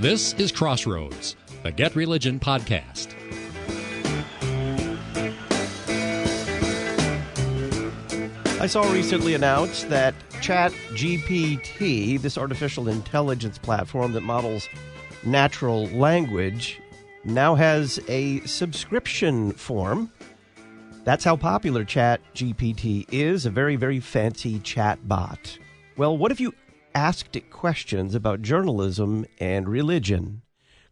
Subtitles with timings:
[0.00, 3.14] This is Crossroads, the Get Religion podcast.
[8.60, 14.68] I saw recently announced that ChatGPT, this artificial intelligence platform that models
[15.24, 16.80] natural language,
[17.24, 20.10] now has a subscription form.
[21.08, 25.58] That's how popular ChatGPT is, a very, very fancy chat bot.
[25.96, 26.52] Well, what if you
[26.94, 30.42] asked it questions about journalism and religion?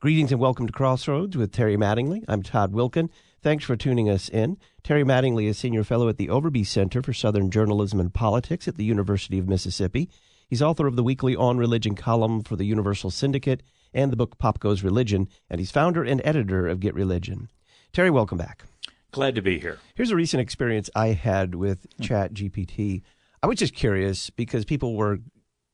[0.01, 2.25] Greetings and welcome to Crossroads with Terry Mattingly.
[2.29, 3.11] I'm Todd Wilken.
[3.43, 4.57] Thanks for tuning us in.
[4.83, 8.77] Terry Mattingly is Senior Fellow at the Overby Center for Southern Journalism and Politics at
[8.77, 10.09] the University of Mississippi.
[10.49, 13.63] He's author of the weekly On Religion column for the Universal Syndicate
[13.93, 17.51] and the book Pop Goes Religion, and he's founder and editor of Get Religion.
[17.93, 18.65] Terry, welcome back.
[19.17, 19.79] Glad to be here.
[19.95, 22.03] Here's a recent experience I had with hmm.
[22.03, 23.01] Chat GPT.
[23.43, 25.21] I was just curious because people were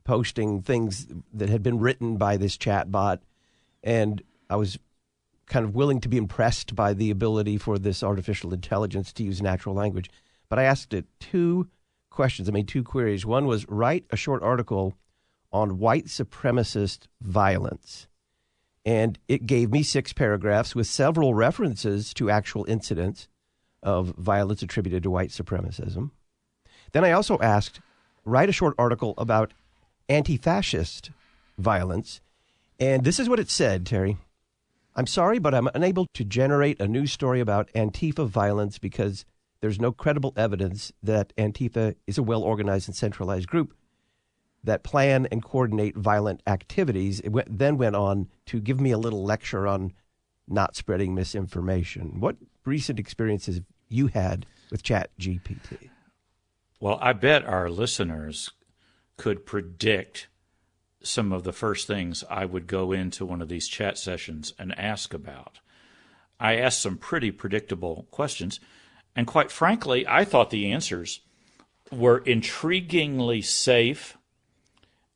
[0.05, 3.21] posting things that had been written by this chat bot,
[3.83, 4.79] and I was
[5.47, 9.43] kind of willing to be impressed by the ability for this artificial intelligence to use
[9.43, 10.09] natural language.
[10.49, 11.69] But I asked it two
[12.11, 12.49] questions.
[12.49, 13.27] I made two queries.
[13.27, 14.95] One was write a short article
[15.53, 18.07] on white supremacist violence.
[18.85, 23.27] And it gave me six paragraphs with several references to actual incidents
[23.83, 26.11] of violence attributed to white supremacism.
[26.93, 27.81] Then I also asked,
[28.25, 29.53] write a short article about
[30.09, 31.11] anti fascist
[31.59, 32.21] violence.
[32.79, 34.17] And this is what it said, Terry.
[34.95, 39.25] I'm sorry, but I'm unable to generate a news story about Antifa violence because
[39.61, 43.75] there's no credible evidence that Antifa is a well organized and centralized group
[44.65, 47.21] that plan and coordinate violent activities.
[47.21, 49.93] It went, then went on to give me a little lecture on
[50.47, 52.21] not spreading misinformation.
[52.21, 53.61] What recent experiences
[53.93, 55.91] you had with Chat GPT?
[56.81, 58.51] Well, I bet our listeners
[59.17, 60.29] could predict
[61.03, 64.77] some of the first things I would go into one of these chat sessions and
[64.79, 65.61] ask about.
[66.41, 68.59] I asked some pretty predictable questions,
[69.15, 71.21] and quite frankly, I thought the answers
[71.91, 74.17] were intriguingly safe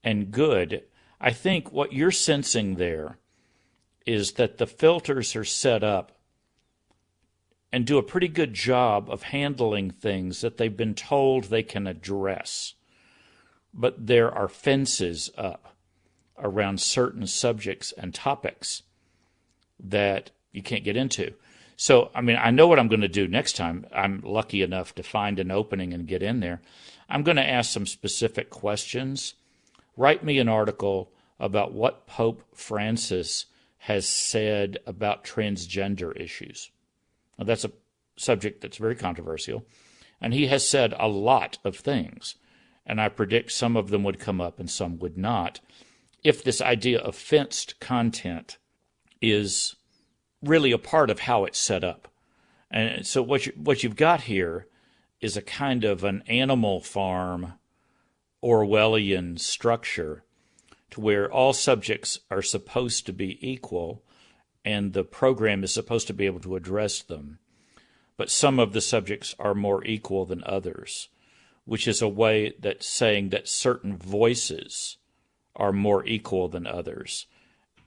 [0.05, 0.85] and good.
[1.21, 3.19] I think what you're sensing there
[4.05, 6.16] is that the filters are set up
[7.77, 11.87] and do a pretty good job of handling things that they've been told they can
[11.87, 12.73] address.
[13.75, 15.75] But there are fences up
[16.39, 18.83] around certain subjects and topics
[19.79, 21.35] that you can't get into.
[21.77, 23.85] So, I mean, I know what I'm going to do next time.
[23.95, 26.63] I'm lucky enough to find an opening and get in there.
[27.11, 29.35] I'm going to ask some specific questions.
[29.99, 33.45] Write me an article about what Pope Francis
[33.81, 36.71] has said about transgender issues.
[37.39, 37.73] Now, that's a
[38.17, 39.65] subject that's very controversial.
[40.21, 42.37] And he has said a lot of things.
[42.87, 45.61] And I predict some of them would come up and some would not
[46.27, 48.59] if this idea of fenced content
[49.23, 49.77] is
[50.43, 52.09] really a part of how it's set up.
[52.69, 54.67] And so what you, what you've got here
[55.21, 57.55] is a kind of an animal farm
[58.43, 60.25] Orwellian structure
[60.91, 64.03] to where all subjects are supposed to be equal
[64.67, 67.39] and the program is supposed to be able to address them.
[68.17, 71.09] But some of the subjects are more equal than others,
[71.65, 74.97] which is a way that saying that certain voices
[75.55, 77.27] are more equal than others,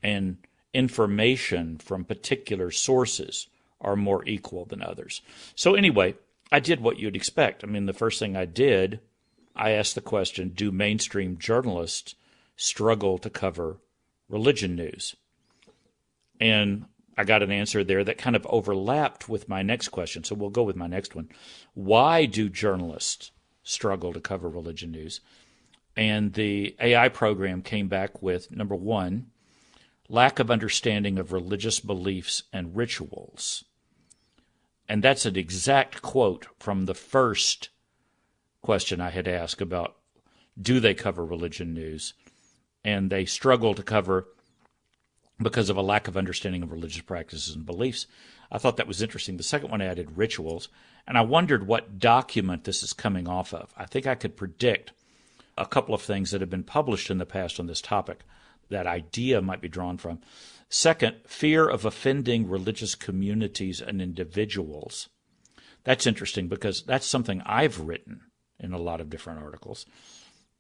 [0.02, 0.38] and
[0.74, 3.48] information from particular sources
[3.82, 5.22] are more equal than others.
[5.56, 6.16] So, anyway,
[6.50, 7.64] I did what you'd expect.
[7.64, 9.02] I mean, the first thing I did,
[9.54, 12.16] I asked the question Do mainstream journalists
[12.56, 13.78] struggle to cover
[14.30, 15.16] religion news?
[16.40, 16.86] And
[17.18, 20.24] I got an answer there that kind of overlapped with my next question.
[20.24, 21.30] So we'll go with my next one.
[21.74, 23.32] Why do journalists
[23.64, 25.20] struggle to cover religion news?
[25.98, 29.32] And the AI program came back with number one,
[30.08, 33.66] lack of understanding of religious beliefs and rituals.
[34.88, 37.70] And that's an exact quote from the first
[38.62, 39.98] question I had asked about
[40.62, 42.14] do they cover religion news?
[42.84, 44.28] And they struggle to cover
[45.42, 48.08] because of a lack of understanding of religious practices and beliefs.
[48.52, 49.38] I thought that was interesting.
[49.38, 50.70] The second one added rituals,
[51.08, 53.74] and I wondered what document this is coming off of.
[53.78, 54.92] I think I could predict
[55.58, 58.22] a couple of things that have been published in the past on this topic
[58.70, 60.20] that idea might be drawn from.
[60.70, 65.10] Second, fear of offending religious communities and individuals.
[65.84, 68.22] That's interesting because that's something I've written
[68.60, 69.86] in a lot of different articles.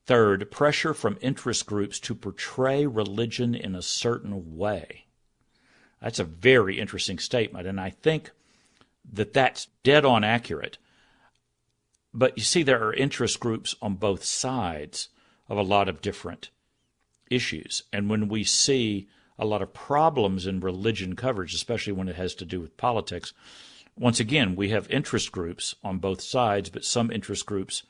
[0.09, 5.05] Third, pressure from interest groups to portray religion in a certain way.
[6.01, 8.31] That's a very interesting statement, and I think
[9.13, 10.79] that that's dead on accurate.
[12.11, 15.09] But you see, there are interest groups on both sides
[15.47, 16.49] of a lot of different
[17.29, 17.83] issues.
[17.93, 22.33] And when we see a lot of problems in religion coverage, especially when it has
[22.33, 23.31] to do with politics,
[23.95, 27.83] once again, we have interest groups on both sides, but some interest groups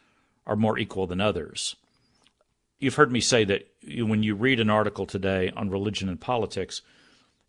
[0.45, 1.77] are more equal than others.
[2.79, 3.67] You've heard me say that
[3.97, 6.81] when you read an article today on religion and politics,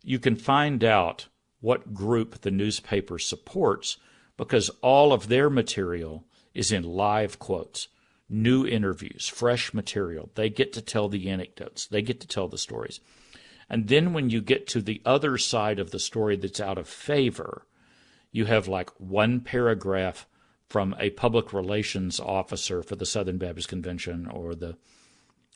[0.03, 1.27] you can find out
[1.61, 3.97] what group the newspaper supports
[4.35, 7.87] because all of their material is in live quotes,
[8.27, 10.29] new interviews, fresh material.
[10.35, 12.99] They get to tell the anecdotes, they get to tell the stories.
[13.69, 16.89] And then when you get to the other side of the story that's out of
[16.89, 17.65] favor,
[18.33, 20.27] you have like one paragraph
[20.67, 24.75] from a public relations officer for the Southern Baptist Convention or the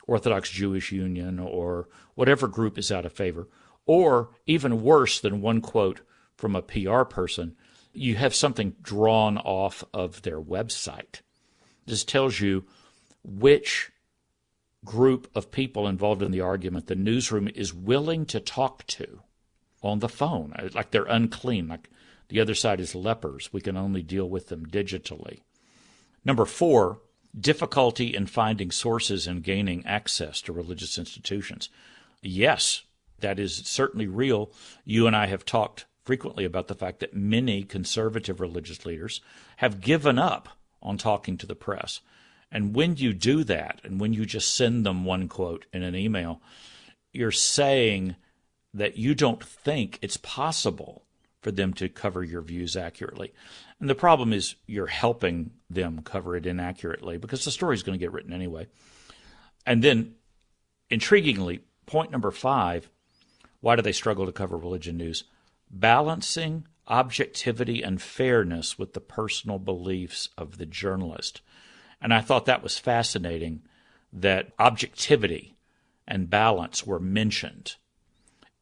[0.08, 3.48] Orthodox Jewish Union or whatever group is out of favor.
[3.86, 6.02] Or even worse than one quote
[6.36, 7.56] from a PR person,
[7.94, 11.22] you have something drawn off of their website.
[11.86, 12.66] This tells you
[13.24, 13.92] which
[14.84, 19.22] group of people involved in the argument the newsroom is willing to talk to
[19.82, 21.90] on the phone, like they're unclean, like
[22.30, 23.52] the other side is lepers.
[23.54, 25.42] We can only deal with them digitally.
[26.24, 27.02] Number four,
[27.40, 31.70] difficulty in finding sources and gaining access to religious institutions.
[32.22, 32.84] Yes,
[33.20, 34.52] that is certainly real.
[34.84, 39.22] You and I have talked frequently about the fact that many conservative religious leaders
[39.58, 40.50] have given up
[40.82, 42.02] on talking to the press.
[42.52, 45.96] And when you do that, and when you just send them one quote in an
[45.96, 46.42] email,
[47.12, 48.16] you're saying
[48.74, 51.05] that you don't think it's possible
[51.46, 53.32] for them to cover your views accurately.
[53.80, 58.00] And the problem is you're helping them cover it inaccurately because the story is going
[58.00, 58.66] to get written anyway.
[59.64, 60.16] And then,
[60.90, 62.90] intriguingly, point number five
[63.62, 65.26] why do they struggle to cover religion news?
[65.70, 71.42] Balancing objectivity and fairness with the personal beliefs of the journalist.
[72.02, 73.62] And I thought that was fascinating
[74.12, 75.54] that objectivity
[76.08, 77.76] and balance were mentioned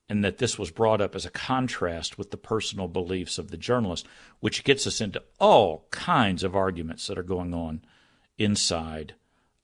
[0.09, 3.57] and that this was brought up as a contrast with the personal beliefs of the
[3.57, 4.05] journalist,
[4.39, 7.81] which gets us into all kinds of arguments that are going on
[8.37, 9.15] inside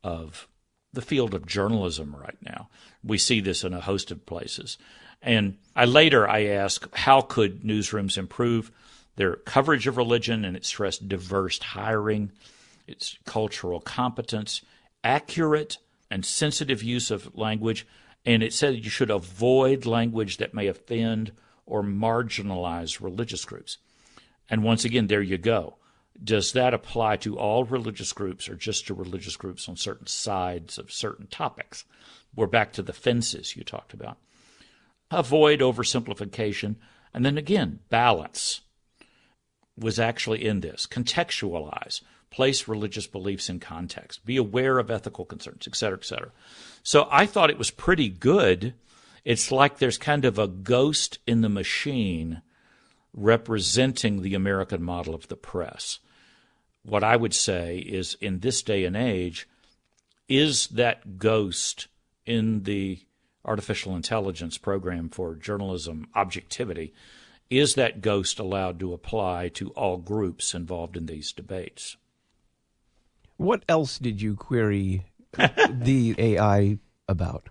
[0.04, 0.48] of
[0.94, 2.70] the field of journalism right now.
[3.04, 4.78] We see this in a host of places.
[5.22, 8.72] And I later I ask how could newsrooms improve
[9.18, 12.32] their coverage of religion and it stressed diverse hiring,
[12.88, 14.62] its cultural competence,
[15.04, 15.78] accurate
[16.10, 17.86] and sensitive use of language,
[18.26, 21.32] and it said you should avoid language that may offend
[21.66, 23.78] or marginalize religious groups.
[24.50, 25.78] And once again, there you go.
[26.22, 30.78] Does that apply to all religious groups or just to religious groups on certain sides
[30.78, 31.86] of certain topics?
[32.36, 34.18] We're back to the fences you talked about
[35.12, 36.76] avoid oversimplification,
[37.14, 38.62] and then again, balance
[39.78, 40.86] was actually in this.
[40.86, 46.32] Contextualize, place religious beliefs in context, be aware of ethical concerns, et cetera, et cetera.
[46.84, 48.74] So I thought it was pretty good.
[49.26, 52.42] It's like there's kind of a ghost in the machine
[53.14, 56.00] representing the American model of the press.
[56.84, 59.48] What I would say is in this day and age,
[60.28, 61.88] is that ghost
[62.26, 63.00] in the
[63.44, 66.94] artificial intelligence program for journalism objectivity,
[67.50, 71.98] is that ghost allowed to apply to all groups involved in these debates?
[73.40, 76.78] What else did you query the AI
[77.08, 77.48] about?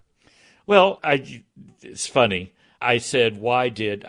[0.66, 1.42] Well, I,
[1.80, 2.52] it's funny.
[2.78, 4.04] I said, why did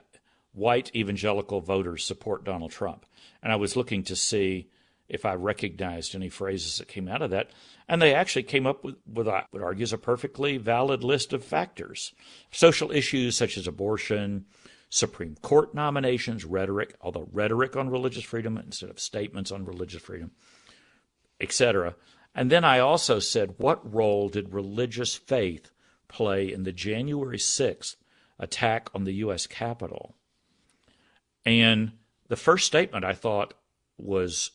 [0.51, 3.05] white evangelical voters support Donald Trump?
[3.41, 4.67] And I was looking to see
[5.07, 7.51] if I recognized any phrases that came out of that.
[7.87, 11.31] And they actually came up with what I would argue is a perfectly valid list
[11.31, 12.11] of factors.
[12.51, 14.47] Social issues such as abortion,
[14.89, 20.31] Supreme Court nominations, rhetoric, although rhetoric on religious freedom instead of statements on religious freedom,
[21.39, 21.95] etc.
[22.35, 25.71] And then I also said, what role did religious faith
[26.07, 27.95] play in the January 6th
[28.37, 29.47] attack on the U.S.
[29.47, 30.15] Capitol?
[31.45, 31.93] And
[32.27, 33.53] the first statement I thought
[33.97, 34.51] was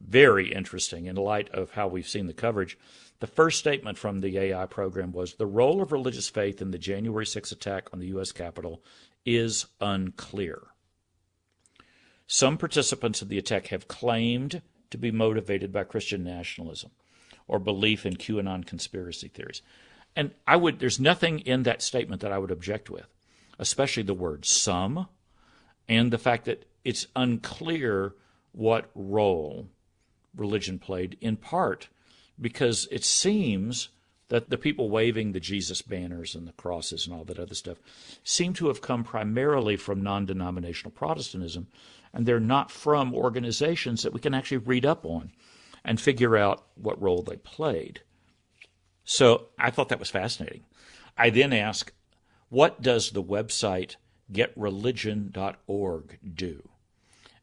[0.00, 2.78] very interesting in light of how we've seen the coverage.
[3.20, 6.78] The first statement from the AI program was the role of religious faith in the
[6.78, 8.30] January 6 attack on the U.S.
[8.30, 8.82] Capitol
[9.24, 10.68] is unclear.
[12.26, 16.90] Some participants in the attack have claimed to be motivated by Christian nationalism
[17.46, 19.62] or belief in QAnon conspiracy theories.
[20.14, 23.06] And I would there's nothing in that statement that I would object with,
[23.58, 25.08] especially the word some
[25.88, 28.14] and the fact that it's unclear
[28.52, 29.68] what role
[30.34, 31.88] religion played, in part
[32.40, 33.88] because it seems
[34.28, 37.78] that the people waving the Jesus banners and the crosses and all that other stuff
[38.22, 41.66] seem to have come primarily from non denominational Protestantism,
[42.12, 45.32] and they're not from organizations that we can actually read up on.
[45.84, 48.02] and figure out what role they played.
[49.04, 50.64] So I thought that was fascinating.
[51.16, 51.92] I then asked,
[52.50, 53.96] what does the website
[54.30, 56.68] getreligion.org do?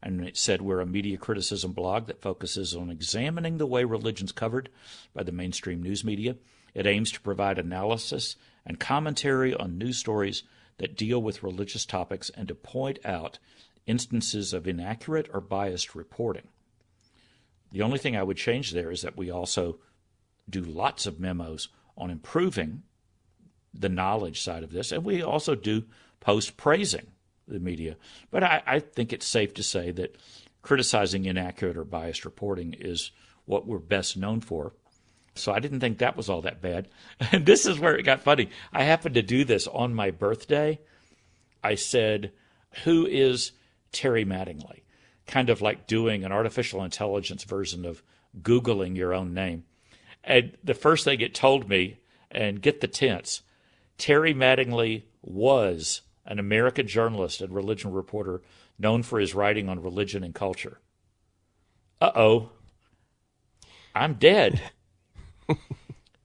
[0.02, 4.30] And it said we're a media criticism blog that focuses on examining the way religion's
[4.30, 4.68] covered
[5.12, 6.36] by the mainstream news media.
[6.74, 10.44] It aims to provide analysis and commentary on news stories
[10.78, 13.38] that deal with religious topics and to point out
[13.86, 16.48] instances of inaccurate or biased reporting.
[17.72, 19.78] The only thing I would change there is that we also
[20.48, 22.82] do lots of memos on improving
[23.74, 25.84] the knowledge side of this, and we also do
[26.20, 27.06] post praising
[27.46, 27.96] the media.
[28.30, 30.16] But I, I, think it's safe to say that
[30.62, 33.12] criticizing inaccurate or biased reporting is
[33.44, 34.72] what we're best known for.
[35.34, 36.88] So I didn't think that was all that bad.
[37.32, 38.50] And this is where it got funny.
[38.72, 40.80] I happened to do this on my birthday.
[41.62, 42.32] I said,
[42.84, 43.52] Who is
[43.96, 44.82] Terry Mattingly?
[45.26, 48.02] Kind of like doing an artificial intelligence version of
[48.42, 49.64] Googling your own name.
[50.22, 51.98] And the first thing it told me,
[52.30, 53.42] and get the tense,
[53.96, 58.42] Terry Mattingly was an American journalist and religion reporter
[58.78, 60.80] known for his writing on religion and culture.
[62.00, 62.50] Uh oh.
[63.94, 64.60] I'm dead.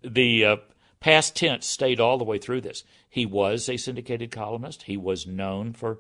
[0.03, 0.57] the uh,
[0.99, 2.83] past tense stayed all the way through this.
[3.09, 4.83] He was a syndicated columnist.
[4.83, 5.99] He was known for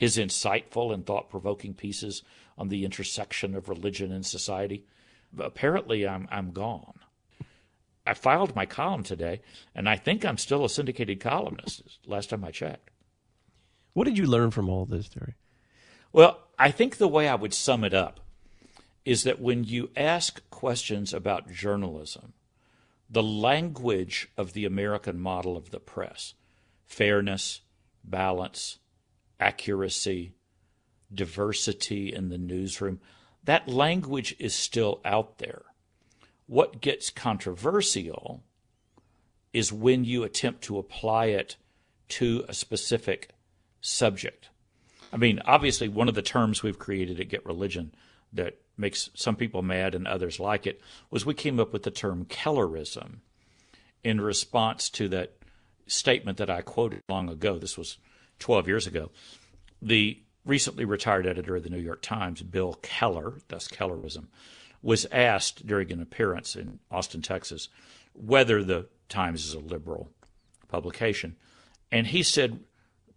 [0.00, 2.22] his insightful and thought provoking pieces
[2.56, 4.86] on the intersection of religion and society.
[5.38, 7.00] Apparently, I'm, I'm gone.
[8.06, 9.42] I filed my column today,
[9.74, 12.88] and I think I'm still a syndicated columnist, last time I checked.
[13.92, 15.34] What did you learn from all this, Terry?
[16.14, 18.20] Well, I think the way I would sum it up
[19.04, 22.32] is that when you ask questions about journalism,
[23.10, 26.32] the language of the American model of the press
[26.86, 27.60] fairness,
[28.02, 28.78] balance,
[29.40, 30.32] accuracy,
[31.12, 33.00] diversity in the newsroom
[33.44, 35.62] that language is still out there.
[36.46, 38.42] What gets controversial
[39.52, 41.56] is when you attempt to apply it
[42.08, 43.30] to a specific
[43.80, 44.50] subject.
[45.12, 47.92] I mean, obviously, one of the terms we've created at Get Religion
[48.32, 50.80] that makes some people mad and others like it
[51.10, 53.16] was we came up with the term Kellerism
[54.04, 55.36] in response to that
[55.86, 57.58] statement that I quoted long ago.
[57.58, 57.98] This was
[58.40, 59.10] 12 years ago.
[59.80, 64.26] The recently retired editor of the New York Times, Bill Keller, thus Kellerism,
[64.82, 67.68] was asked during an appearance in Austin, Texas,
[68.14, 70.10] whether the Times is a liberal
[70.68, 71.36] publication.
[71.92, 72.60] And he said,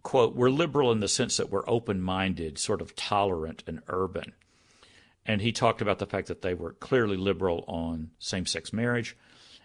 [0.02, 4.34] quote, we're liberal in the sense that we're open minded, sort of tolerant and urban
[5.26, 9.16] and he talked about the fact that they were clearly liberal on same sex marriage.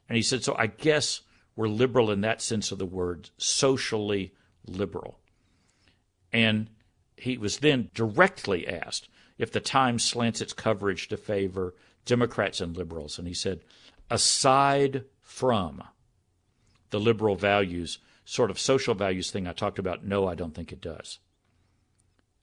[0.08, 1.22] And he said, so I guess
[1.56, 4.32] we're liberal in that sense of the word, socially
[4.66, 5.18] liberal.
[6.32, 6.68] And
[7.16, 9.08] he was then directly asked
[9.38, 13.18] if the Times slants its coverage to favor Democrats and liberals.
[13.18, 13.60] And he said,
[14.10, 15.82] aside from
[16.90, 20.72] the liberal values, sort of social values thing I talked about, no, I don't think
[20.72, 21.18] it does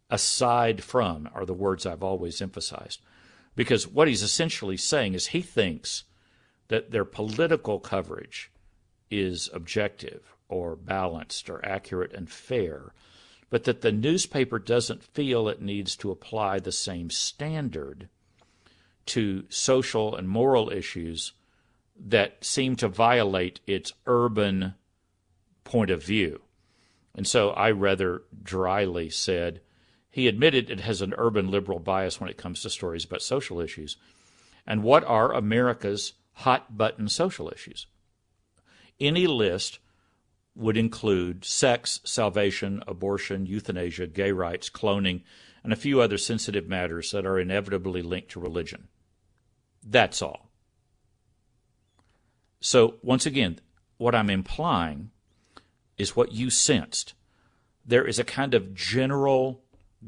[0.09, 3.01] aside from are the words I've always emphasized.
[3.55, 6.03] Because what he's essentially saying is he thinks
[6.67, 8.51] that their political coverage
[9.09, 12.93] is objective or balanced or accurate and fair,
[13.49, 18.09] but that the newspaper doesn't feel it needs to apply the same standard
[19.05, 21.33] to social and moral issues
[21.97, 24.73] that seem to violate its urban
[25.63, 26.41] point of view.
[27.13, 29.61] And so I rather dryly said,
[30.09, 33.59] he admitted it has an urban liberal bias when it comes to stories about social
[33.59, 33.97] issues.
[34.67, 37.87] And what are America's hot button social issues?
[38.99, 39.79] Any list
[40.55, 45.21] would include sex, salvation, abortion, euthanasia, gay rights, cloning,
[45.63, 48.87] and a few other sensitive matters that are inevitably linked to religion.
[49.83, 50.49] That's all.
[52.61, 53.59] So, once again,
[53.97, 55.11] what I'm implying
[55.97, 57.13] is what you sensed.
[57.85, 59.61] There is a kind of general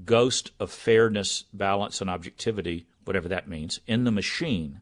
[0.05, 4.81] ghost of fairness, balance, and objectivity, whatever that means, in the machine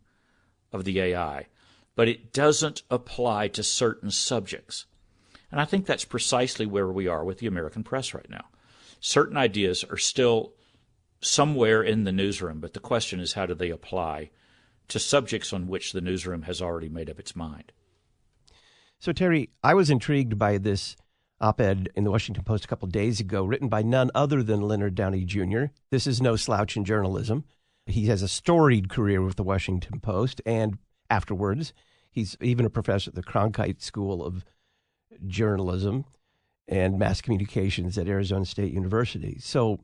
[0.71, 1.47] of the AI,
[1.95, 4.85] but it doesn't apply to certain subjects.
[5.51, 8.45] And I think that's precisely where we are with the American press right now.
[8.99, 10.53] Certain ideas are still
[11.21, 14.31] somewhere in the newsroom, but the question is how do they apply
[14.87, 17.71] to subjects on which the newsroom has already made up its mind?
[18.99, 20.95] So, Terry, I was intrigued by this
[21.41, 24.61] op ed in the Washington Post a couple days ago, written by none other than
[24.61, 25.65] Leonard Downie Jr.
[25.91, 27.43] This is no slouch in journalism.
[27.85, 30.77] He has a storied career with the Washington Post, and
[31.09, 31.73] afterwards,
[32.09, 34.45] he's even a professor at the Cronkite School of
[35.27, 36.05] Journalism
[36.67, 39.37] and Mass Communications at Arizona State University.
[39.39, 39.79] So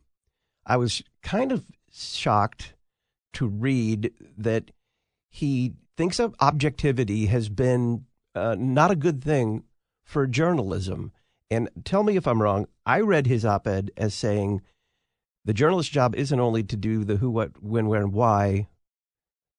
[0.65, 2.73] I was kind of shocked
[3.33, 4.71] to read that
[5.29, 9.63] he thinks of objectivity has been uh, not a good thing
[10.03, 11.11] for journalism.
[11.49, 12.67] And tell me if I'm wrong.
[12.85, 14.61] I read his op ed as saying
[15.45, 18.67] the journalist's job isn't only to do the who, what, when, where, and why,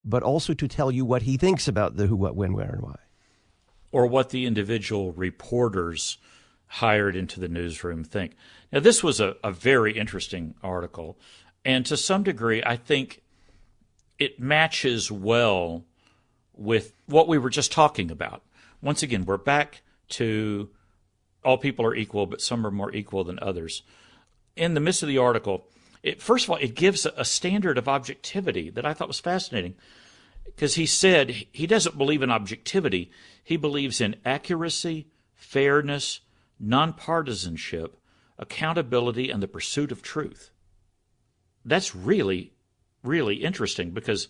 [0.04, 2.82] but also to tell you what he thinks about the who, what, when, where, and
[2.82, 2.96] why.
[3.92, 6.18] Or what the individual reporters
[6.66, 8.34] hired into the newsroom think.
[8.72, 11.18] Now, this was a, a very interesting article.
[11.64, 13.22] And to some degree, I think
[14.18, 15.84] it matches well
[16.54, 18.42] with what we were just talking about.
[18.80, 20.70] Once again, we're back to
[21.44, 23.82] all people are equal, but some are more equal than others.
[24.56, 25.66] In the midst of the article,
[26.02, 29.74] it, first of all, it gives a standard of objectivity that I thought was fascinating
[30.44, 33.10] because he said he doesn't believe in objectivity.
[33.42, 36.20] He believes in accuracy, fairness,
[36.62, 37.94] nonpartisanship,
[38.38, 40.50] accountability, and the pursuit of truth.
[41.64, 42.52] That's really
[43.02, 44.28] really interesting because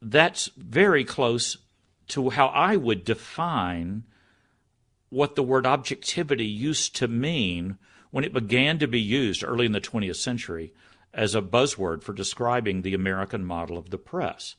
[0.00, 1.56] that's very close
[2.08, 4.04] to how I would define
[5.08, 7.78] what the word objectivity used to mean
[8.10, 10.72] when it began to be used early in the 20th century
[11.12, 14.56] as a buzzword for describing the American model of the press.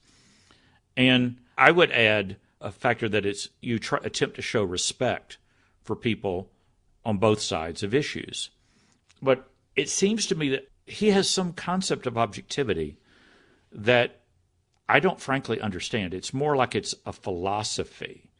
[0.97, 5.37] And I would add a factor that it's you try, attempt to show respect
[5.83, 6.49] for people
[7.05, 8.49] on both sides of issues.
[9.21, 12.97] But it seems to me that he has some concept of objectivity
[13.71, 14.21] that
[14.89, 16.13] I don't frankly understand.
[16.13, 18.31] It's more like it's a philosophy.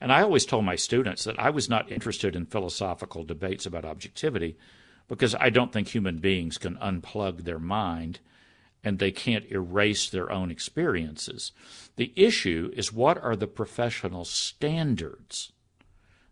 [0.00, 3.84] And I always told my students that I was not interested in philosophical debates about
[3.84, 4.56] objectivity
[5.08, 8.20] because I don't think human beings can unplug their mind
[8.84, 11.52] and they can't erase their own experiences.
[11.96, 15.52] The issue is what are the professional standards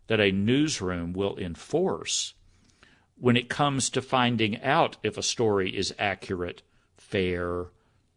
[0.07, 2.33] that a newsroom will enforce
[3.15, 6.63] when it comes to finding out if a story is accurate,
[6.97, 7.67] fair,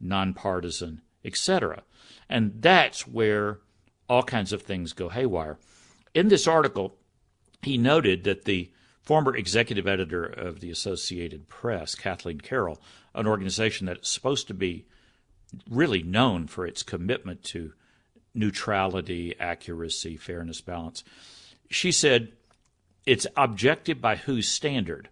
[0.01, 1.83] nonpartisan, etc.
[2.29, 3.61] And that's where
[4.09, 5.59] all kinds of things go haywire.
[6.15, 6.97] In this article,
[7.63, 8.71] he noted that the
[9.05, 12.81] former executive editor of the Associated Press, Kathleen Carroll,
[13.15, 14.87] an organization that's supposed to be
[15.69, 17.73] really known for its commitment to
[18.35, 21.05] neutrality, accuracy, fairness, balance,
[21.71, 22.33] she said
[23.07, 25.09] it's objective by whose standard?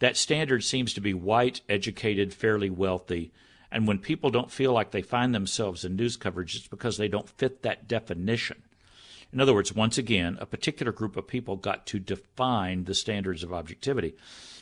[0.00, 3.32] That standard seems to be white, educated, fairly wealthy,
[3.70, 7.08] and when people don't feel like they find themselves in news coverage, it's because they
[7.08, 8.62] don't fit that definition.
[9.32, 13.42] In other words, once again, a particular group of people got to define the standards
[13.42, 14.14] of objectivity.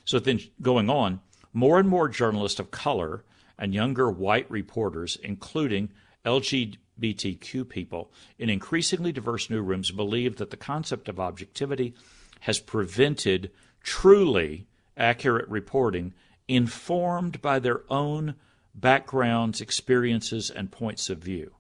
[0.05, 1.21] So then, going on,
[1.53, 3.25] more and more journalists of color
[3.59, 5.91] and younger white reporters, including
[6.25, 11.95] LGBTQ people, in increasingly diverse newsrooms, believe that the concept of objectivity
[12.41, 13.51] has prevented
[13.83, 16.13] truly accurate reporting
[16.49, 18.35] informed by their own
[18.75, 21.56] backgrounds, experiences, and points of view.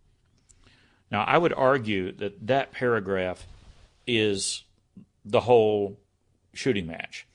[1.11, 3.47] Now, I would argue that that paragraph
[4.07, 4.65] is
[5.25, 5.99] the whole
[6.53, 7.27] shooting match,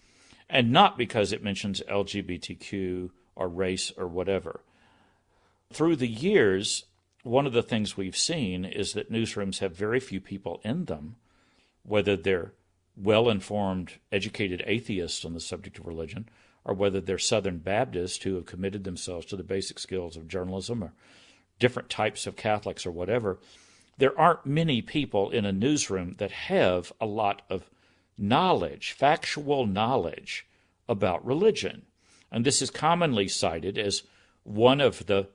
[0.50, 4.62] and not because it mentions LGBTQ or race or whatever.
[5.72, 6.86] Through the years,
[7.24, 11.16] one of the things we've seen is that newsrooms have very few people in them,
[11.84, 12.54] whether they're
[12.98, 16.28] well informed, educated atheists on the subject of religion
[16.64, 20.84] or whether they're Southern Baptists who have committed themselves to the basic skills of journalism
[20.84, 20.94] or
[21.62, 23.40] different types of Catholics or whatever,
[23.98, 27.70] there aren't many people in a newsroom that have a lot of
[28.18, 30.48] knowledge, factual knowledge
[30.90, 31.84] about religion.
[32.32, 34.04] And this is commonly cited as
[34.44, 35.30] one of the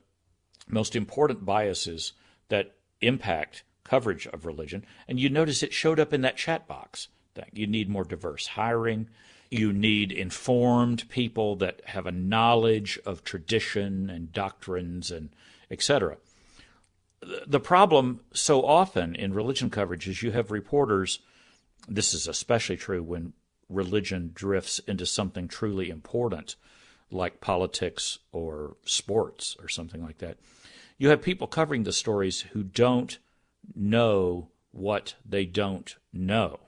[0.68, 2.12] most important biases
[2.48, 4.84] that impact coverage of religion.
[5.06, 7.50] And you notice it showed up in that chat box thing.
[7.52, 9.08] You need more diverse hiring.
[9.48, 15.30] You need informed people that have a knowledge of tradition and doctrines and
[15.70, 16.16] etc.
[17.46, 21.20] The problem so often in religion coverage is you have reporters,
[21.88, 23.33] this is especially true when
[23.68, 26.57] religion drifts into something truly important
[27.11, 30.38] like politics or sports or something like that.
[30.98, 33.18] You have people covering the stories who don't
[33.74, 36.61] know what they don't know.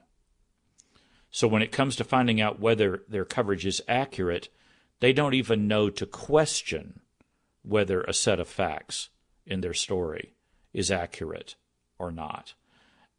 [1.30, 4.48] So when it comes to finding out whether their coverage is accurate,
[5.00, 7.00] they don't even know to question
[7.68, 9.10] whether a set of facts
[9.46, 10.34] in their story
[10.72, 11.54] is accurate
[11.98, 12.54] or not.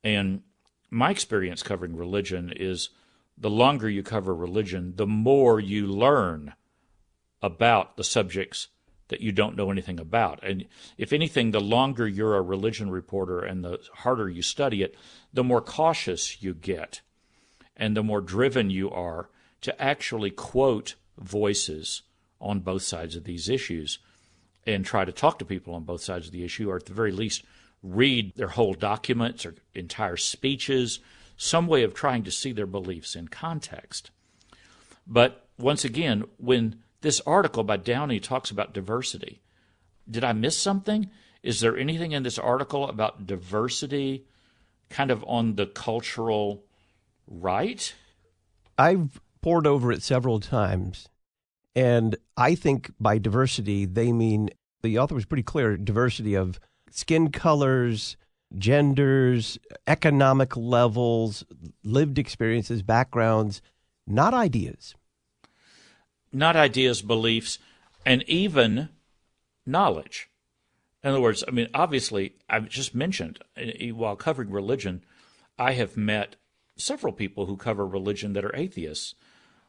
[0.04, 0.42] And
[0.90, 2.90] my experience covering religion is
[3.38, 6.54] the longer you cover religion, the more you learn
[7.42, 8.68] about the subjects
[9.10, 10.44] that you don't know anything about.
[10.44, 10.66] And
[10.98, 14.96] if anything, the longer you're a religion reporter and the harder you study it,
[15.34, 17.02] the more cautious you get
[17.76, 19.30] and the more driven you are
[19.62, 22.04] to actually quote voices
[22.42, 24.00] on both sides of these issues
[24.66, 26.94] and try to talk to people on both sides of the issue, or at the
[26.94, 27.44] very least,
[27.82, 31.00] read their whole documents or entire speeches,
[31.38, 34.12] some way of trying to see their beliefs in context.
[35.08, 39.42] But once again, when this article by Downie talks about diversity,
[40.10, 41.10] did I miss something?
[41.42, 44.26] Is there anything in this article about diversity
[44.90, 46.66] kind of on the cultural
[47.28, 47.94] right?
[48.78, 51.08] I've pored over it several times,
[51.76, 54.50] and I think by diversity, they mean
[54.82, 58.18] the author was pretty clear diversity of skin colors,
[58.58, 61.44] genders, economic levels,
[61.84, 63.62] lived experiences, backgrounds,
[64.08, 64.96] not ideas.
[66.32, 67.60] Not ideas, beliefs,
[68.06, 68.90] and even
[69.66, 70.30] knowledge.
[71.04, 75.04] In other words, I mean, obviously, I've just mentioned eh, while covering religion,
[75.58, 76.36] I have met
[76.76, 79.16] several people who cover religion that are atheists,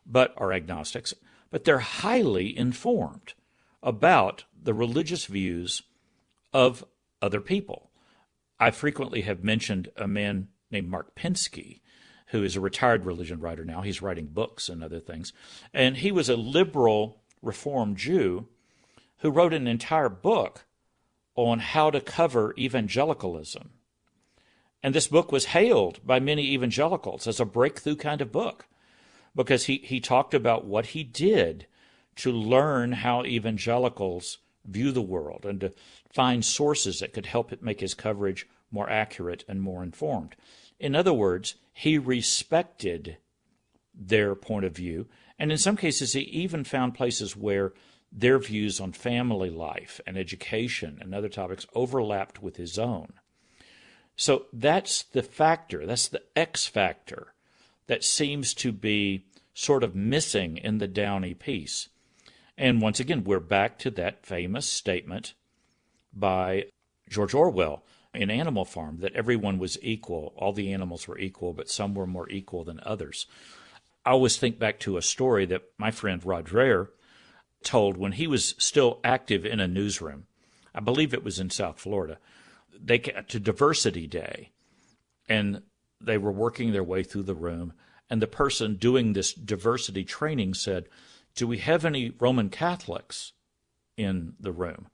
[0.06, 1.14] but are agnostics,
[1.50, 3.34] but they're highly informed
[3.82, 5.82] about the religious views
[6.52, 6.84] of
[7.22, 7.90] other people.
[8.58, 11.80] I frequently have mentioned a man named Mark Pinsky,
[12.28, 13.80] who is a retired religion writer now.
[13.80, 15.32] He's writing books and other things.
[15.72, 18.48] And he was a liberal Reformed Jew
[19.18, 20.66] who wrote an entire book
[21.34, 23.70] on how to cover evangelicalism.
[24.82, 28.66] And this book was hailed by many evangelicals as a breakthrough kind of book
[29.44, 31.66] because he, he talked about what he did
[32.16, 35.72] to learn how evangelicals view the world and to
[36.12, 40.36] find sources that could help it make his coverage more accurate and more informed.
[40.78, 43.16] In other words, he respected
[43.94, 45.06] their point of view,
[45.38, 47.72] and in some cases, he even found places where
[48.12, 53.12] their views on family life and education and other topics overlapped with his own.
[54.16, 57.32] So that's the factor, that's the X factor
[57.86, 59.24] that seems to be
[59.60, 61.90] sort of missing in the Downie piece.
[62.56, 65.34] And once again, we're back to that famous statement
[66.14, 66.64] by
[67.10, 71.68] George Orwell in Animal Farm that everyone was equal, all the animals were equal, but
[71.68, 73.26] some were more equal than others.
[74.06, 76.88] I always think back to a story that my friend Rod Dreher
[77.62, 80.24] told when he was still active in a newsroom.
[80.74, 82.16] I believe it was in South Florida.
[82.82, 84.52] They to Diversity Day,
[85.28, 85.62] and
[86.00, 87.74] they were working their way through the room,
[88.10, 90.88] and the person doing this diversity training said,
[91.34, 93.32] "Do we have any Roman Catholics
[93.96, 94.88] in the room?"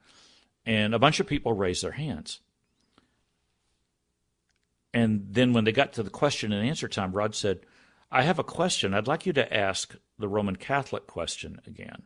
[0.64, 2.40] And a bunch of people raised their hands.
[4.92, 7.60] And then when they got to the question and answer time, Rod said,
[8.10, 8.94] I have a question.
[8.94, 12.04] I'd like you to ask the Roman Catholic question again.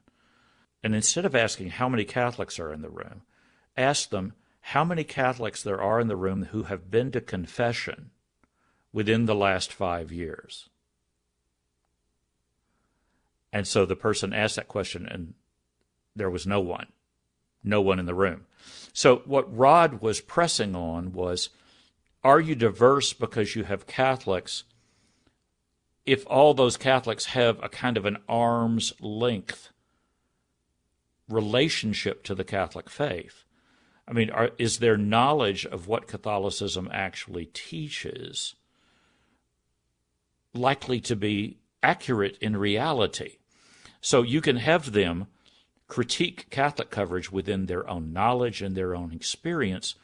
[0.82, 3.22] And instead of asking how many Catholics are in the room,
[3.76, 8.10] ask them how many Catholics there are in the room who have been to confession
[8.92, 10.68] within the last five years.
[13.52, 15.34] And so the person asked that question, and
[16.14, 16.86] there was no one,
[17.64, 18.46] no one in the room.
[18.92, 21.50] So what Rod was pressing on was
[22.22, 24.64] are you diverse because you have Catholics
[26.06, 29.70] if all those Catholics have a kind of an arm's length
[31.28, 33.44] relationship to the Catholic faith.
[34.08, 38.56] I mean, are, is their knowledge of what Catholicism actually teaches
[40.52, 43.36] likely to be accurate in reality?
[44.00, 45.26] So you can have them
[45.88, 49.96] critique Catholic coverage within their own knowledge and their own experience,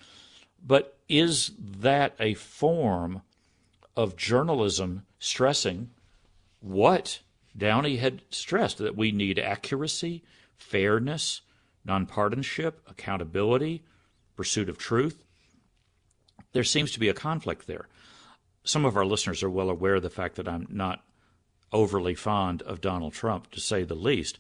[0.65, 3.23] but is that a form
[3.97, 5.91] of journalism stressing
[6.61, 7.21] what
[7.57, 10.23] Downie had stressed that we need accuracy,
[10.59, 11.41] fairness,
[11.87, 13.83] nonpartisanship, accountability,
[14.37, 15.23] pursuit of truth.
[16.53, 17.87] There seems to be a conflict there.
[18.65, 21.05] Some of our listeners are well aware of the fact that I'm not
[21.77, 24.39] overly fond of Donald Trump, to say the least.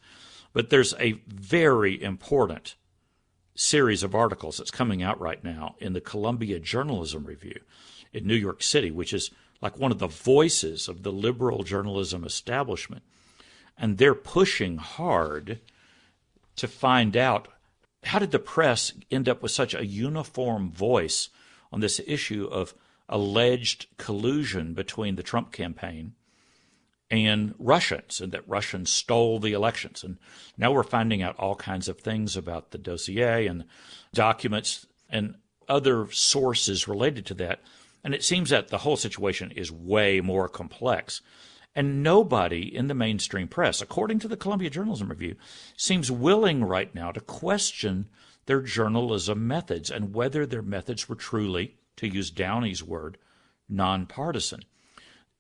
[0.53, 2.77] But there's a very important
[3.55, 7.61] series of articles that's coming out right now in the Columbia Journalism Review
[8.13, 12.25] in New York City, which is like one of the voices of the liberal journalism
[12.25, 13.03] establishment.
[13.77, 15.61] And they're pushing hard
[16.57, 17.49] to find out
[18.05, 21.29] how did the press end up with such a uniform voice
[21.71, 22.75] on this issue of
[23.09, 26.15] alleged collusion between the Trump campaign
[27.11, 30.03] and Russians, and that Russians stole the elections.
[30.03, 30.19] And
[30.59, 33.65] now we're finding out all kinds of things about the dossier and
[34.13, 35.37] documents and
[35.69, 37.61] other sources related to that.
[38.03, 41.21] And it seems that the whole situation is way more complex.
[41.75, 45.37] And nobody in the mainstream press, according to the Columbia Journalism Review,
[45.77, 48.09] seems willing right now to question
[48.47, 53.19] their journalism methods and whether their methods were truly, to use Downie's word,
[53.69, 54.61] nonpartisan.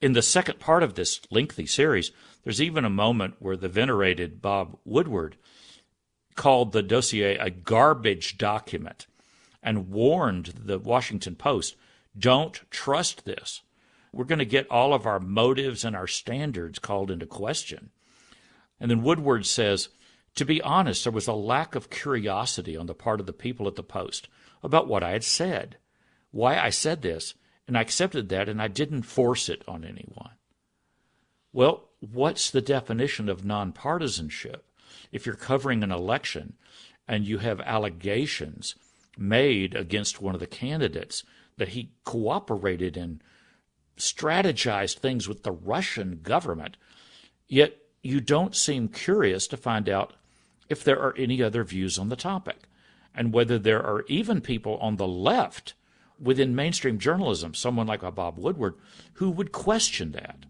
[0.00, 2.12] In the second part of this lengthy series,
[2.44, 5.36] there's even a moment where the venerated Bob Woodward
[6.34, 9.06] called the dossier a garbage document
[9.62, 11.76] and warned the Washington Post
[12.18, 13.62] don't trust this.
[14.12, 17.90] We're going to get all of our motives and our standards called into question.
[18.78, 19.88] And then Woodward says,
[20.36, 23.66] to be honest, there was a lack of curiosity on the part of the people
[23.66, 24.28] at the Post
[24.62, 25.78] about what I had said,
[26.30, 27.34] why I said this,
[27.66, 30.32] and I accepted that and I didn't force it on anyone.
[31.52, 34.60] Well, what's the definition of nonpartisanship?
[35.10, 36.54] If you're covering an election
[37.08, 38.74] and you have allegations
[39.16, 41.24] made against one of the candidates
[41.56, 43.22] that he cooperated and
[43.96, 46.76] strategized things with the Russian government,
[47.48, 50.12] yet you don't seem curious to find out
[50.68, 52.68] if there are any other views on the topic
[53.14, 55.74] and whether there are even people on the left
[56.20, 58.74] within mainstream journalism, someone like a Bob Woodward,
[59.14, 60.46] who would question that.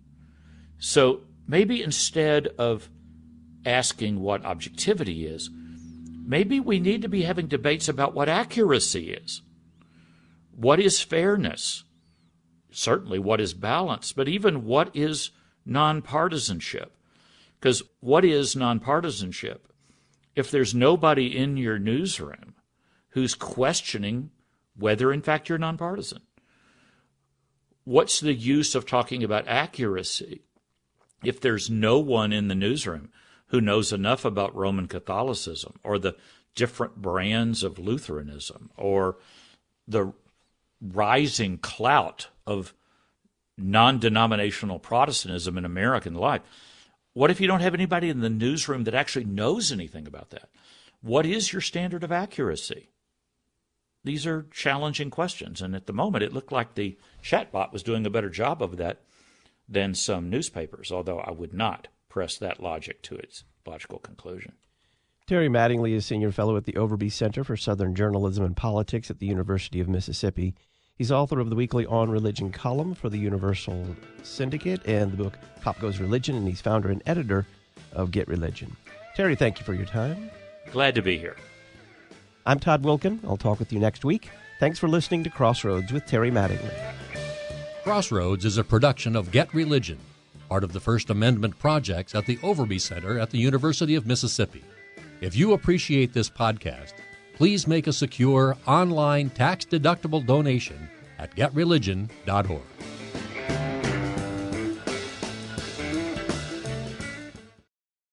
[0.78, 2.88] So maybe instead of
[3.64, 5.50] asking what objectivity is,
[6.24, 9.42] maybe we need to be having debates about what accuracy is.
[10.54, 11.84] What is fairness?
[12.70, 14.12] Certainly, what is balance?
[14.12, 15.30] But even what is
[15.66, 16.88] nonpartisanship?
[17.58, 19.58] Because what is nonpartisanship?
[20.34, 22.54] If there's nobody in your newsroom
[23.10, 24.30] who's questioning
[24.78, 26.22] whether, in fact, you're nonpartisan,
[27.84, 30.42] what's the use of talking about accuracy
[31.24, 33.10] if there's no one in the newsroom
[33.48, 36.16] who knows enough about Roman Catholicism or the
[36.54, 39.16] different brands of Lutheranism or
[39.86, 40.12] the
[40.80, 42.74] rising clout of
[43.56, 46.42] non denominational Protestantism in American life.
[47.12, 50.50] What if you don't have anybody in the newsroom that actually knows anything about that?
[51.00, 52.88] What is your standard of accuracy?
[54.06, 58.06] These are challenging questions, and at the moment it looked like the chatbot was doing
[58.06, 59.02] a better job of that
[59.68, 64.52] than some newspapers, although I would not press that logic to its logical conclusion.
[65.26, 69.18] Terry Mattingly is Senior Fellow at the Overby Center for Southern Journalism and Politics at
[69.18, 70.54] the University of Mississippi.
[70.94, 75.36] He's author of the weekly On Religion column for the Universal Syndicate and the book
[75.62, 77.44] Pop Goes Religion, and he's founder and editor
[77.92, 78.76] of Get Religion.
[79.16, 80.30] Terry, thank you for your time.
[80.70, 81.34] Glad to be here.
[82.46, 83.18] I'm Todd Wilken.
[83.24, 84.30] I'll talk with you next week.
[84.60, 86.72] Thanks for listening to Crossroads with Terry Mattingly.
[87.82, 89.98] Crossroads is a production of Get Religion,
[90.48, 94.64] part of the First Amendment projects at the Overby Center at the University of Mississippi.
[95.20, 96.94] If you appreciate this podcast,
[97.34, 102.75] please make a secure online tax deductible donation at getreligion.org.